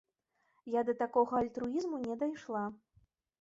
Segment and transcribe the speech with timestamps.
[0.75, 2.65] Я да такога альтруізму не дайшла.